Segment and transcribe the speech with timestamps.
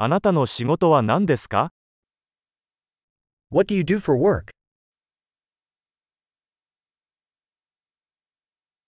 [0.00, 1.72] あなたの仕事は何ですか
[3.50, 4.52] What do you do for work?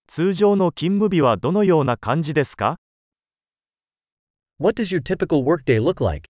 [0.06, 2.76] 通常の勤務日はどのような感じですか
[4.60, 6.28] What does your typical workday look like?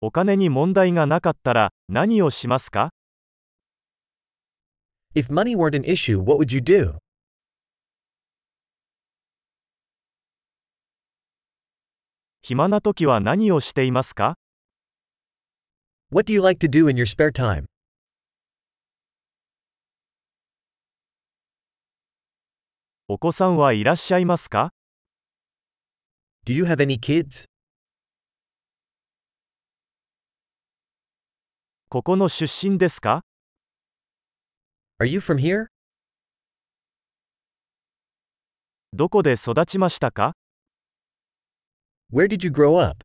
[0.00, 2.94] お金に問題がなかったら何をしますか
[5.14, 7.03] If money weren't an issue, what would you do?
[12.46, 14.36] 暇な時は何をしていますか
[16.10, 17.64] What do you like to do in your spare time?
[23.08, 24.74] お子さんはいらっしゃいますか
[26.44, 27.46] Do you have any kids?
[31.88, 33.22] ここの出身ですか
[35.00, 35.68] Are you from here?
[38.92, 40.34] どこで育ちましたか
[42.14, 43.02] Where did you grow up?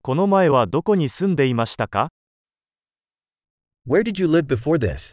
[0.00, 2.08] この前はどこに住んでいましたか
[3.86, 5.12] Where did you live before this?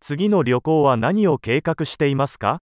[0.00, 2.60] 次の旅行は何を計画していますか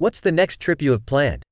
[0.00, 1.42] What's the next trip you have planned?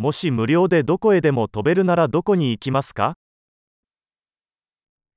[0.00, 3.14] もし無料でどこへでも飛べるならどこに行きますか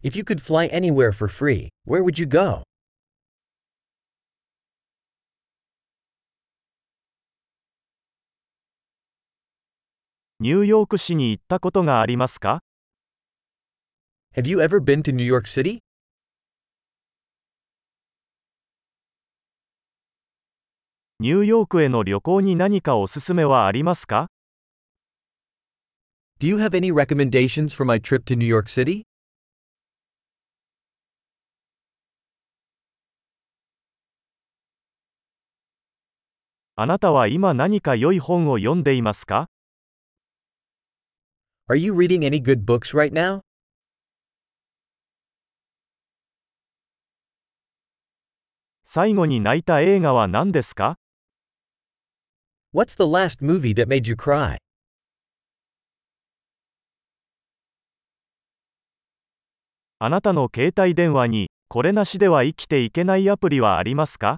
[0.03, 2.63] If you could fly anywhere for free, where would you go?
[10.39, 12.61] ニューヨーク市に行ったことがありますか
[14.35, 15.83] Have you ever been to New York City?
[21.19, 24.30] ニューヨークへの旅行に何かおすすめはありますか
[26.40, 29.06] Do you have any recommendations for my trip to New York City?
[36.78, 39.48] あなたは今何か良い本を読んでいますか
[41.70, 43.40] Are you reading any good books right now?
[48.82, 50.98] 最後に泣いた映画は何ですか
[52.74, 54.58] What's the last movie that made you cry?
[60.03, 64.37] あなたの携帯電話にこれなしでは生きていけないアプリはありますか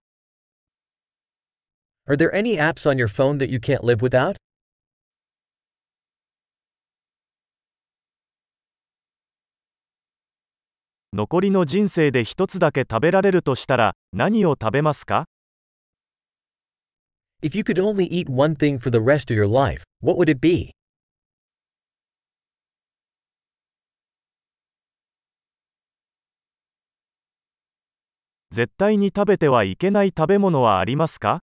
[2.06, 4.36] Are there any apps on your phone that you can't live without?
[11.14, 15.30] 残りの人生で一つだけ食べられるとしたら何を食べますか
[17.42, 20.30] If you could only eat one thing for the rest of your life, what would
[20.30, 20.74] it be?
[28.54, 31.40] 絶対に食べてはいけない食べ物はありますか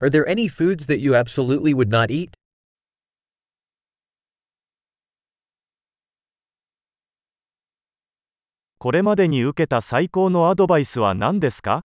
[0.00, 2.30] Are there any foods that you absolutely would not eat?
[8.78, 11.82] これまでに受けた最高のアドバイスは何ですか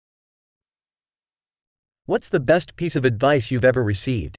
[2.09, 4.35] What's the best piece of advice you've ever received?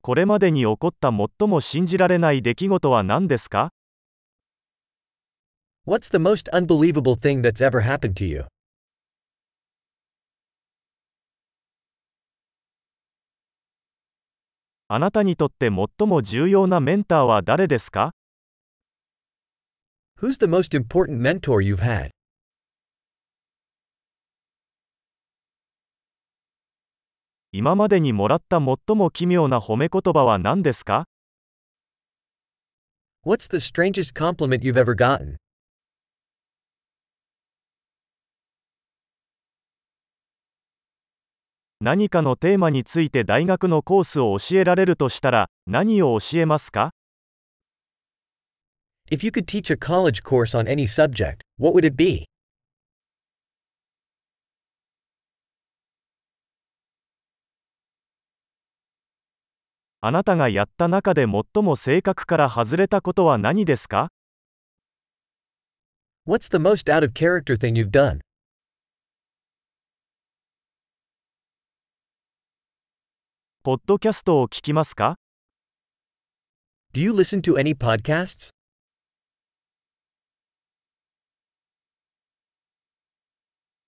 [0.00, 3.70] これまでに起こった最も信じられない出来事は何ですか
[5.86, 8.44] What's the most unbelievable thing that's ever happened to you?
[14.88, 18.12] あなたにとって最も重要なメンターは誰ですか
[20.20, 22.10] Who's the most important mentor you've had?
[27.50, 31.06] 今までにもらった最も奇妙な褒め言葉は何ですか
[33.24, 35.36] What's the strangest compliment you've ever gotten?
[41.80, 46.90] 何かのテーマについて大学のコースを教えられるとしたら何を教えますか
[49.10, 52.26] If you could teach a college course on any subject, what would it be?
[60.00, 64.10] あなたがやった中で最も性格から外れたことは何ですか
[66.24, 68.20] What's the most out of character thing you've done?
[73.64, 75.16] ポッドキャストを聞きますか
[76.92, 78.50] Do you listen to any podcasts?